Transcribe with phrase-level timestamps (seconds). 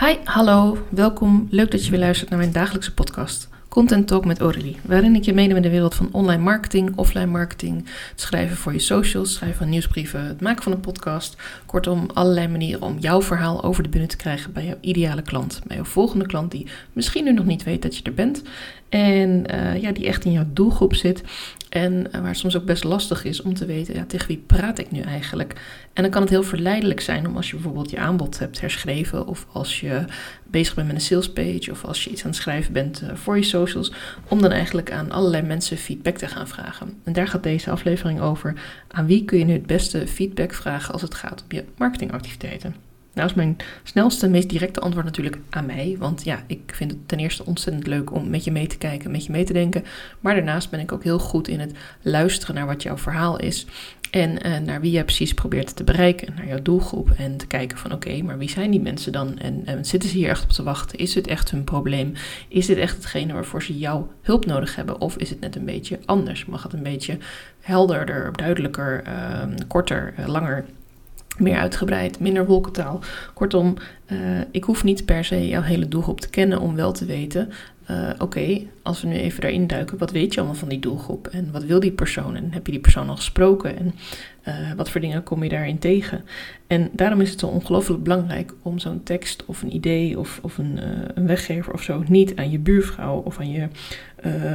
[0.00, 1.46] Hi, hallo, welkom.
[1.50, 3.48] Leuk dat je weer luistert naar mijn dagelijkse podcast.
[3.78, 7.26] Content Talk met Aurélie, waarin ik je meeneem in de wereld van online marketing, offline
[7.26, 11.36] marketing, schrijven voor je socials, schrijven van nieuwsbrieven, het maken van een podcast.
[11.66, 15.60] Kortom, allerlei manieren om jouw verhaal over de bühne te krijgen bij jouw ideale klant,
[15.66, 18.42] bij jouw volgende klant die misschien nu nog niet weet dat je er bent
[18.88, 21.22] en uh, ja, die echt in jouw doelgroep zit.
[21.68, 24.78] En uh, waar soms ook best lastig is om te weten, ja, tegen wie praat
[24.78, 25.52] ik nu eigenlijk?
[25.92, 29.26] En dan kan het heel verleidelijk zijn om als je bijvoorbeeld je aanbod hebt herschreven,
[29.26, 30.04] of als je
[30.46, 33.36] bezig bent met een salespage, of als je iets aan het schrijven bent uh, voor
[33.36, 33.67] je socials,
[34.28, 37.00] om dan eigenlijk aan allerlei mensen feedback te gaan vragen.
[37.04, 38.54] En daar gaat deze aflevering over.
[38.88, 42.74] Aan wie kun je nu het beste feedback vragen als het gaat om je marketingactiviteiten?
[43.18, 45.96] Nou is mijn snelste, meest directe antwoord natuurlijk aan mij.
[45.98, 49.10] Want ja, ik vind het ten eerste ontzettend leuk om met je mee te kijken,
[49.10, 49.84] met je mee te denken.
[50.20, 51.72] Maar daarnaast ben ik ook heel goed in het
[52.02, 53.66] luisteren naar wat jouw verhaal is.
[54.10, 57.10] En uh, naar wie jij precies probeert te bereiken, naar jouw doelgroep.
[57.10, 59.38] En te kijken van oké, maar wie zijn die mensen dan?
[59.38, 60.98] En, en, zitten ze hier echt op te wachten?
[60.98, 62.12] Is dit echt hun probleem?
[62.48, 65.00] Is dit echt hetgene waarvoor ze jouw hulp nodig hebben?
[65.00, 66.44] Of is het net een beetje anders?
[66.44, 67.18] Mag het een beetje
[67.60, 70.64] helderder, duidelijker, uh, korter, uh, langer
[71.40, 73.00] meer uitgebreid, minder wolkentaal.
[73.34, 73.76] Kortom,
[74.12, 74.18] uh,
[74.50, 77.50] ik hoef niet per se jouw hele doelgroep te kennen om wel te weten.
[77.90, 81.26] Uh, Oké, als we nu even daarin duiken, wat weet je allemaal van die doelgroep?
[81.26, 82.36] En wat wil die persoon?
[82.36, 83.78] En heb je die persoon al gesproken?
[83.78, 83.94] En
[84.48, 86.24] uh, wat voor dingen kom je daarin tegen?
[86.66, 90.58] En daarom is het zo ongelooflijk belangrijk om zo'n tekst of een idee of, of
[90.58, 90.80] een,
[91.14, 93.68] een, weggever of zo niet aan je buurvrouw of aan je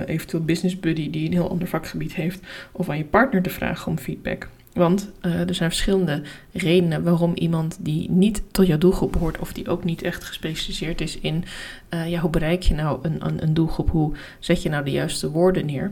[0.06, 2.39] eventueel business buddy die een heel ander vakgebied heeft
[2.72, 4.48] of aan je partner te vragen om feedback.
[4.74, 6.22] Want uh, er zijn verschillende
[6.52, 11.02] redenen waarom iemand die niet tot jouw doelgroep behoort, of die ook niet echt gespecialiseerd
[11.02, 11.44] is in
[11.90, 14.92] uh, ja, hoe bereik je nou een, een, een, doelgroep, hoe zet je nou de
[14.92, 15.92] juiste woorden neer.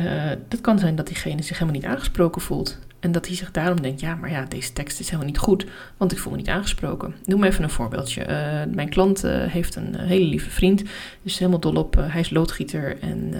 [0.00, 2.78] Uh, dat kan zijn dat diegene zich helemaal niet aangesproken voelt.
[3.00, 5.66] En dat hij zich daarom denkt, ja, maar ja, deze tekst is helemaal niet goed,
[5.96, 7.14] want ik voel me niet aangesproken.
[7.24, 8.20] Noem even een voorbeeldje.
[8.20, 10.82] Uh, mijn klant uh, heeft een hele lieve vriend,
[11.22, 13.32] is helemaal dol op, hij is loodgieter en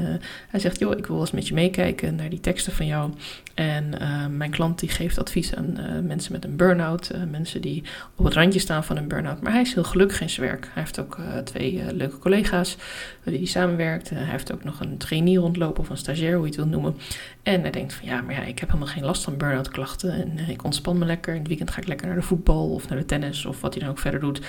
[0.48, 3.10] hij zegt, joh, ik wil eens met je meekijken naar die teksten van jou.
[3.54, 3.94] En
[4.36, 7.82] mijn klant die geeft advies aan mensen met een burn-out, mensen die
[8.16, 9.40] op het randje staan van een burn-out.
[9.42, 10.64] Maar hij is heel gelukkig in zijn werk.
[10.72, 12.76] Hij heeft ook twee leuke collega's
[13.24, 14.10] die hij samenwerkt.
[14.10, 16.96] hij heeft ook nog een trainee rondlopen of een stagiair, hoe je het wil noemen.
[17.42, 20.12] En hij denkt van, ja, maar ja, ik heb helemaal geen last van burn-out klachten.
[20.12, 21.32] En eh, ik ontspan me lekker.
[21.32, 23.74] In het weekend ga ik lekker naar de voetbal of naar de tennis of wat
[23.74, 24.38] hij dan ook verder doet.
[24.38, 24.46] Uh,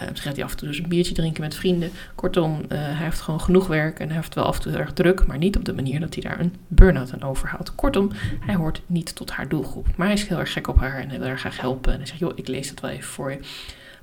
[0.00, 1.90] misschien gaat hij af en toe dus een biertje drinken met vrienden.
[2.14, 4.92] Kortom, uh, hij heeft gewoon genoeg werk en hij heeft wel af en toe erg
[4.92, 7.74] druk, maar niet op de manier dat hij daar een burn-out aan overhoudt.
[7.74, 8.10] Kortom,
[8.40, 9.86] hij hoort niet tot haar doelgroep.
[9.96, 11.92] Maar hij is heel erg gek op haar en hij wil haar graag helpen.
[11.92, 13.38] En hij zegt, joh, ik lees dat wel even voor je.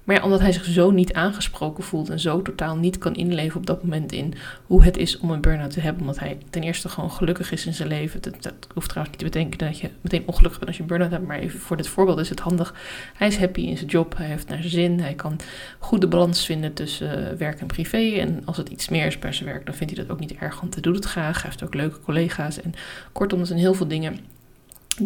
[0.03, 3.59] Maar ja, omdat hij zich zo niet aangesproken voelt en zo totaal niet kan inleven
[3.59, 4.33] op dat moment in
[4.65, 6.01] hoe het is om een burn-out te hebben.
[6.01, 8.21] Omdat hij ten eerste gewoon gelukkig is in zijn leven.
[8.21, 11.11] Dat, hoeft trouwens niet te bedenken dat je meteen ongelukkig bent als je een burn-out
[11.11, 11.27] hebt.
[11.27, 12.73] Maar even voor dit voorbeeld is het handig.
[13.13, 14.99] Hij is happy in zijn job, hij heeft naar zijn zin.
[14.99, 15.39] Hij kan
[15.79, 18.19] goede balans vinden tussen werk en privé.
[18.19, 20.35] En als het iets meer is per zijn werk, dan vindt hij dat ook niet
[20.35, 21.41] erg, want hij doet het graag.
[21.41, 22.61] Hij heeft ook leuke collega's.
[22.61, 22.73] En
[23.11, 24.19] kortom, er zijn heel veel dingen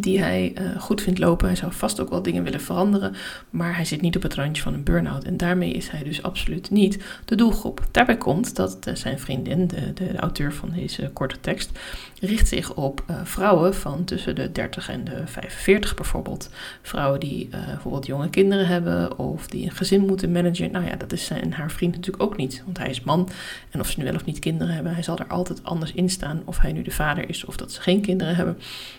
[0.01, 1.47] die hij uh, goed vindt lopen.
[1.47, 3.15] Hij zou vast ook wel dingen willen veranderen,
[3.49, 5.23] maar hij zit niet op het randje van een burn-out.
[5.23, 7.87] En daarmee is hij dus absoluut niet de doelgroep.
[7.91, 11.79] Daarbij komt dat uh, zijn vriendin, de, de, auteur van deze korte tekst,
[12.19, 16.49] richt zich op vrouwen van tussen de 30 en de 45 bijvoorbeeld.
[16.81, 20.71] Vrouwen die bijvoorbeeld jonge kinderen hebben of die een gezin moeten managen.
[20.71, 23.29] Nou ja, dat is zijn haar vriend natuurlijk ook niet, want hij is man.
[23.71, 26.09] En of ze nu wel of niet kinderen hebben, hij zal er altijd anders in
[26.09, 28.57] staan of hij nu de vader is of dat ze geen kinderen hebben.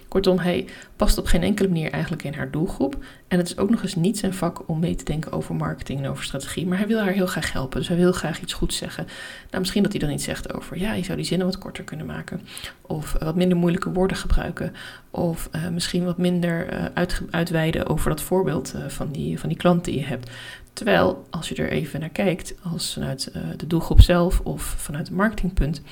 [0.08, 0.66] Kortom, hij
[0.96, 3.04] past op geen enkele manier eigenlijk in haar doelgroep.
[3.28, 6.00] En het is ook nog eens niet zijn vak om mee te denken over marketing
[6.00, 6.66] en over strategie.
[6.66, 7.78] Maar hij wil haar heel graag helpen.
[7.78, 9.06] Dus hij wil graag iets goeds zeggen.
[9.50, 11.84] Nou, misschien dat hij dan iets zegt over, ja, je zou die zinnen wat korter
[11.84, 12.40] kunnen maken.
[12.80, 14.74] Of wat minder moeilijke woorden gebruiken.
[15.10, 19.58] Of uh, misschien wat minder uh, uit, uitweiden over dat voorbeeld van, die, van die
[19.58, 20.30] klant die je hebt.
[20.72, 25.16] Terwijl, als je er even naar kijkt, als vanuit de doelgroep zelf of vanuit het
[25.16, 25.82] marketingpunt,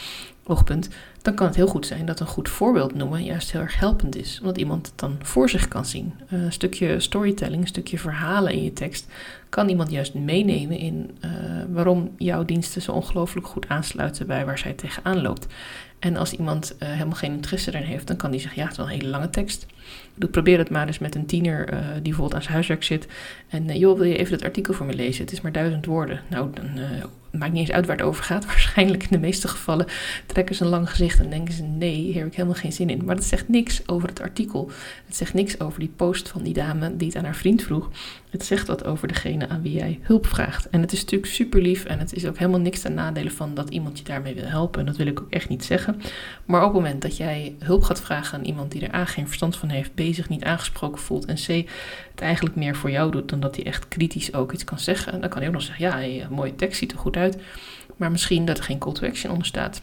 [0.47, 0.89] oogpunt,
[1.25, 4.17] dan kan het heel goed zijn dat een goed voorbeeld noemen juist heel erg helpend
[4.17, 4.39] is.
[4.41, 6.15] Omdat iemand het dan voor zich kan zien.
[6.29, 9.07] Een stukje storytelling, een stukje verhalen in je tekst
[9.49, 11.31] kan iemand juist meenemen in uh,
[11.69, 15.47] waarom jouw diensten zo ongelooflijk goed aansluiten bij waar zij tegenaan loopt.
[15.99, 18.73] En als iemand uh, helemaal geen interesse erin heeft, dan kan die zeggen: Ja, het
[18.73, 19.67] is wel een hele lange tekst.
[20.19, 23.07] Ik probeer het maar eens met een tiener die bijvoorbeeld aan zijn huiswerk zit.
[23.49, 25.25] En joh, wil je even dat artikel voor me lezen?
[25.25, 26.21] Het is maar duizend woorden.
[26.29, 26.71] Nou, dan
[27.31, 28.47] maakt niet eens uit waar het over gaat.
[28.55, 29.87] Waarschijnlijk in de meeste gevallen
[30.27, 32.91] trekken ze een lang gezicht en denken ze: nee, hier heb ik helemaal geen zin
[32.91, 33.05] in.
[33.05, 34.71] Maar dat zegt niks over het artikel.
[35.07, 37.91] Het zegt niks over die post van die dame die het aan haar vriend vroeg.
[38.31, 40.69] Het zegt wat over degene aan wie jij hulp vraagt.
[40.69, 43.55] En het is natuurlijk super lief en het is ook helemaal niks ten nadele van
[43.55, 44.81] dat iemand je daarmee wil helpen.
[44.81, 46.01] En dat wil ik ook echt niet zeggen.
[46.45, 49.27] Maar op het moment dat jij hulp gaat vragen aan iemand die er A geen
[49.27, 51.47] verstand van heeft, B zich niet aangesproken voelt en C
[52.11, 55.21] het eigenlijk meer voor jou doet dan dat hij echt kritisch ook iets kan zeggen,
[55.21, 57.39] dan kan hij ook nog zeggen: ja, hey, mooie tekst ziet er goed uit,
[57.97, 59.83] maar misschien dat er geen call to action onder staat.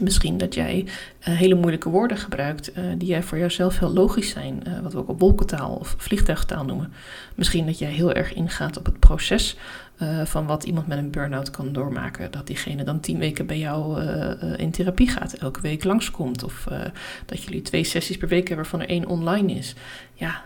[0.00, 0.92] Misschien dat jij uh,
[1.36, 4.98] hele moeilijke woorden gebruikt uh, die jij voor jezelf heel logisch zijn, uh, wat we
[4.98, 6.92] ook op wolkentaal of vliegtuigtaal noemen.
[7.34, 9.56] Misschien dat jij heel erg ingaat op het proces
[10.24, 12.30] van wat iemand met een burn-out kan doormaken.
[12.30, 14.02] Dat diegene dan tien weken bij jou
[14.56, 16.42] in therapie gaat, elke week langskomt.
[16.42, 16.66] Of
[17.26, 19.74] dat jullie twee sessies per week hebben waarvan er één online is
[20.18, 20.42] ja,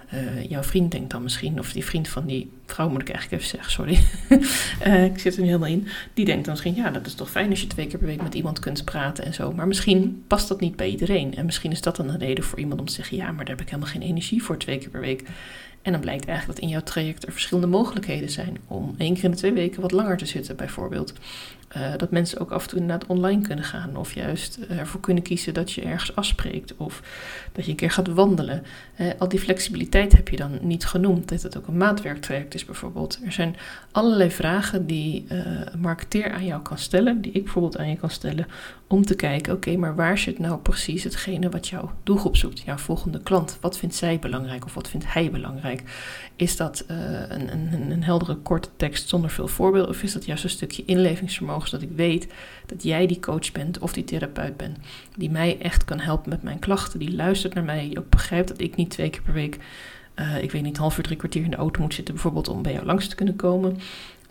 [0.48, 3.58] jouw vriend denkt dan misschien, of die vriend van die vrouw moet ik eigenlijk even
[3.58, 3.98] zeggen, sorry.
[5.10, 5.88] ik zit er nu helemaal in.
[6.14, 8.22] Die denkt dan misschien, ja, dat is toch fijn als je twee keer per week
[8.22, 9.52] met iemand kunt praten en zo.
[9.52, 11.34] Maar misschien past dat niet bij iedereen.
[11.34, 13.56] En misschien is dat dan een reden voor iemand om te zeggen, ja, maar daar
[13.56, 15.24] heb ik helemaal geen energie voor twee keer per week.
[15.82, 19.24] En dan blijkt eigenlijk dat in jouw traject er verschillende mogelijkheden zijn om één keer
[19.24, 21.12] in de twee weken wat langer te zitten, bijvoorbeeld.
[21.76, 23.96] Uh, dat mensen ook af en toe inderdaad online kunnen gaan.
[23.96, 26.76] Of juist ervoor kunnen kiezen dat je ergens afspreekt.
[26.76, 27.02] Of
[27.52, 28.62] dat je een keer gaat wandelen.
[29.00, 31.28] Uh, al die flexibiliteit heb je dan niet genoemd.
[31.28, 33.18] Dat het ook een maatwerktraject is bijvoorbeeld.
[33.24, 33.56] Er zijn
[33.92, 37.20] allerlei vragen die een marketeer aan jou kan stellen.
[37.20, 38.46] Die ik bijvoorbeeld aan je kan stellen.
[38.86, 42.60] Om te kijken, oké, maar waar zit nou precies hetgene wat jouw doelgroep zoekt?
[42.60, 43.58] Jouw volgende klant.
[43.60, 45.71] Wat vindt zij belangrijk of wat vindt hij belangrijk?
[46.36, 49.90] Is dat een, een, een heldere korte tekst zonder veel voorbeelden?
[49.90, 51.68] Of is dat juist een stukje inlevingsvermogen?
[51.68, 52.26] zodat ik weet
[52.66, 54.78] dat jij die coach bent of die therapeut bent,
[55.16, 58.48] die mij echt kan helpen met mijn klachten, die luistert naar mij, die ook begrijpt
[58.48, 59.58] dat ik niet twee keer per week,
[60.16, 62.62] uh, ik weet niet, half uur, drie kwartier in de auto moet zitten, bijvoorbeeld om
[62.62, 63.78] bij jou langs te kunnen komen.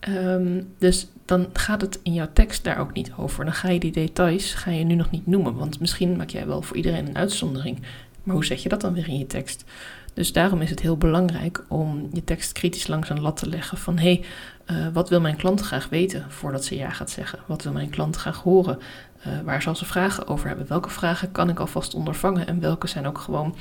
[0.09, 3.45] Um, dus dan gaat het in jouw tekst daar ook niet over.
[3.45, 6.47] Dan ga je die details ga je nu nog niet noemen, want misschien maak jij
[6.47, 7.79] wel voor iedereen een uitzondering.
[8.23, 9.63] Maar hoe zet je dat dan weer in je tekst?
[10.13, 13.77] Dus daarom is het heel belangrijk om je tekst kritisch langs een lat te leggen
[13.77, 14.25] van hé, hey,
[14.77, 17.39] uh, wat wil mijn klant graag weten voordat ze ja gaat zeggen?
[17.45, 18.79] Wat wil mijn klant graag horen?
[19.27, 20.67] Uh, waar zal ze vragen over hebben?
[20.67, 23.55] Welke vragen kan ik alvast ondervangen en welke zijn ook gewoon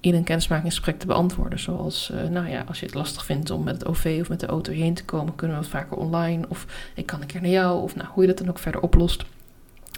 [0.00, 1.58] in een kennismakingsgesprek te beantwoorden?
[1.58, 4.40] Zoals, uh, nou ja, als je het lastig vindt om met het OV of met
[4.40, 7.40] de auto heen te komen, kunnen we wat vaker online of ik kan een keer
[7.40, 9.24] naar jou of nou, hoe je dat dan ook verder oplost.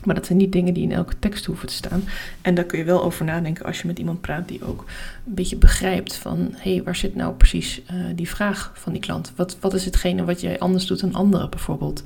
[0.05, 2.05] Maar dat zijn niet dingen die in elke tekst hoeven te staan.
[2.43, 4.85] En daar kun je wel over nadenken als je met iemand praat die ook
[5.27, 6.49] een beetje begrijpt van...
[6.53, 9.33] hé, hey, waar zit nou precies uh, die vraag van die klant?
[9.37, 12.03] Wat, wat is hetgene wat jij anders doet dan anderen bijvoorbeeld?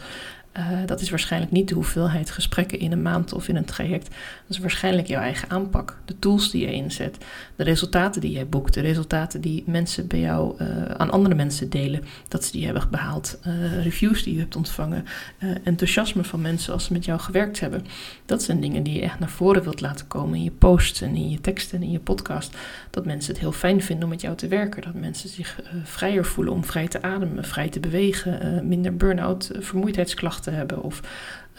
[0.56, 4.08] Uh, dat is waarschijnlijk niet de hoeveelheid gesprekken in een maand of in een traject.
[4.08, 5.97] Dat is waarschijnlijk jouw eigen aanpak.
[6.05, 7.19] De tools die je inzet,
[7.56, 11.70] de resultaten die jij boekt, de resultaten die mensen bij jou uh, aan andere mensen
[11.70, 15.05] delen, dat ze die hebben behaald, uh, reviews die je hebt ontvangen,
[15.64, 17.87] enthousiasme van mensen als ze met jou gewerkt hebben.
[18.26, 21.14] Dat zijn dingen die je echt naar voren wilt laten komen in je posts en
[21.14, 22.56] in je teksten en in je podcast.
[22.91, 24.82] Dat mensen het heel fijn vinden om met jou te werken.
[24.82, 30.38] Dat mensen zich vrijer voelen om vrij te ademen, vrij te bewegen, minder burn-out, vermoeidheidsklachten
[30.40, 31.00] te hebben of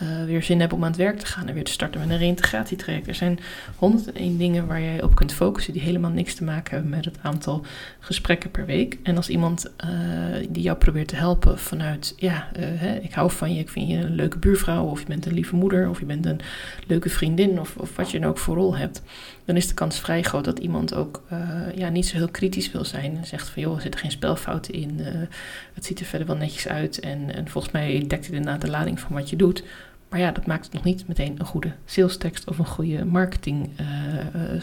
[0.02, 2.10] uh, weer zin hebben om aan het werk te gaan en weer te starten met
[2.10, 3.08] een reïntegratietraject.
[3.08, 3.40] Er zijn
[3.76, 7.18] 101 dingen waar jij op kunt focussen die helemaal niks te maken hebben met het
[7.22, 7.66] aantal
[8.00, 8.98] gesprekken per week.
[9.04, 9.90] En als iemand uh,
[10.50, 13.90] die jou probeert te helpen vanuit, ja, uh, hè, ik hou van je, ik vind
[13.90, 16.40] je een leuke buurvrouw, of je bent een lieve moeder, of je bent een
[16.88, 19.02] leuke vriendin, of, of wat je dan ook voor rol hebt,
[19.46, 21.24] dan is de kans vrij groot dat iemand ook
[21.76, 24.74] ja, niet zo heel kritisch wil zijn en zegt van joh, er zitten geen spelfouten
[24.74, 25.00] in,
[25.74, 28.70] het ziet er verder wel netjes uit en, en volgens mij dekt het inderdaad de
[28.70, 29.64] lading van wat je doet.
[30.12, 33.70] Maar ja, dat maakt nog niet meteen een goede sales tekst of een goede marketing
[33.80, 34.62] uh,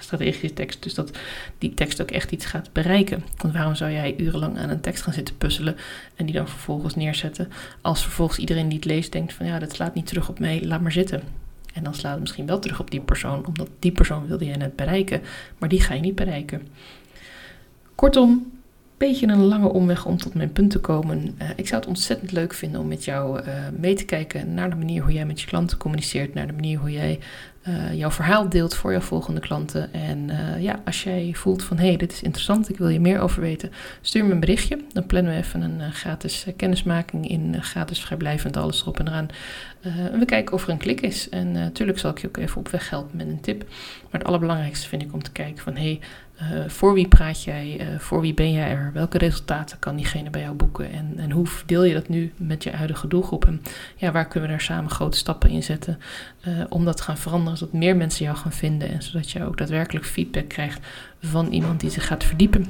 [0.00, 0.82] strategische tekst.
[0.82, 1.18] Dus dat
[1.58, 3.24] die tekst ook echt iets gaat bereiken.
[3.36, 5.76] Want waarom zou jij urenlang aan een tekst gaan zitten puzzelen
[6.14, 7.48] en die dan vervolgens neerzetten?
[7.80, 10.64] Als vervolgens iedereen die het leest denkt van ja, dat slaat niet terug op mij,
[10.64, 11.22] laat maar zitten.
[11.72, 14.56] En dan slaat het misschien wel terug op die persoon, omdat die persoon wilde jij
[14.56, 15.22] net bereiken,
[15.58, 16.68] maar die ga je niet bereiken.
[17.94, 18.52] Kortom,
[18.96, 21.36] beetje een lange omweg om tot mijn punt te komen.
[21.42, 23.44] Uh, ik zou het ontzettend leuk vinden om met jou uh,
[23.78, 26.78] mee te kijken naar de manier hoe jij met je klanten communiceert, naar de manier
[26.78, 27.18] hoe jij
[27.68, 29.92] uh, jouw verhaal deelt voor jouw volgende klanten.
[29.92, 33.20] En ja, als jij voelt van hé, hey, dit is interessant, ik wil je meer
[33.20, 34.78] over weten, stuur me een berichtje.
[34.92, 39.28] Dan plannen we even een gratis kennismaking in, gratis vrijblijvend, alles erop en eraan.
[40.18, 41.28] we kijken of er een klik is.
[41.28, 43.58] En natuurlijk zal ik je ook even op weg helpen met een tip.
[44.10, 46.00] Maar het allerbelangrijkste vind ik om te kijken van hé, hey,
[46.42, 47.80] uh, voor wie praat jij?
[47.80, 48.90] Uh, voor wie ben jij er?
[48.94, 50.92] Welke resultaten kan diegene bij jou boeken?
[50.92, 53.44] En, en hoe deel je dat nu met je huidige doelgroep?
[53.44, 53.62] En
[53.96, 55.98] ja, waar kunnen we daar samen grote stappen in zetten
[56.48, 59.44] uh, om dat te gaan veranderen, zodat meer mensen jou gaan vinden en zodat je
[59.44, 60.86] ook daadwerkelijk feedback krijgt
[61.22, 62.66] van iemand die zich gaat verdiepen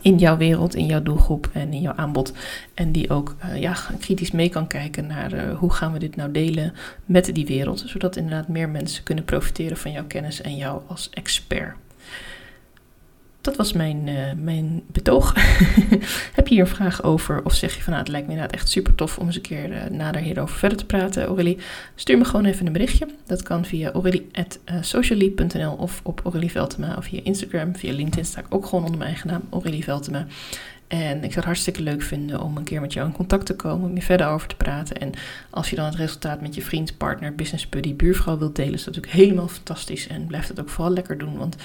[0.00, 2.32] in jouw wereld, in jouw doelgroep en in jouw aanbod.
[2.74, 6.72] En die ook ja, kritisch mee kan kijken naar hoe gaan we dit nou delen
[7.04, 7.84] met die wereld.
[7.86, 11.74] Zodat inderdaad meer mensen kunnen profiteren van jouw kennis en jou als expert.
[13.44, 15.34] Dat was mijn, uh, mijn betoog.
[16.34, 17.44] Heb je hier een vraag over?
[17.44, 19.42] Of zeg je van nou, het lijkt me inderdaad echt super tof om eens een
[19.42, 21.58] keer uh, nader hierover verder te praten, Aurélie?
[21.94, 23.06] Stuur me gewoon even een berichtje.
[23.26, 27.76] Dat kan via aurelie.socially.nl of op Aurélie Veltema of via Instagram.
[27.76, 30.26] Via LinkedIn sta ik ook gewoon onder mijn eigen naam, Aurélie Veltema.
[30.88, 33.56] En ik zou het hartstikke leuk vinden om een keer met jou in contact te
[33.56, 34.96] komen, om je verder over te praten.
[34.96, 35.12] En
[35.50, 38.84] als je dan het resultaat met je vriend, partner, business buddy, buurvrouw wilt delen, is
[38.84, 40.06] dat natuurlijk helemaal fantastisch.
[40.06, 41.56] En blijf het ook vooral lekker doen, want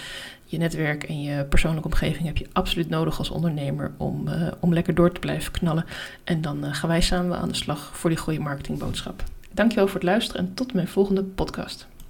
[0.52, 4.74] je netwerk en je persoonlijke omgeving heb je absoluut nodig als ondernemer om, uh, om
[4.74, 5.86] lekker door te blijven knallen.
[6.24, 9.24] En dan uh, gaan wij samen aan de slag voor die goede marketingboodschap.
[9.52, 11.88] Dankjewel voor het luisteren en tot mijn volgende podcast.